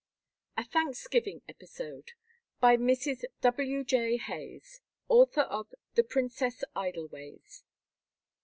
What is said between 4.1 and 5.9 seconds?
HAYS, AUTHOR OF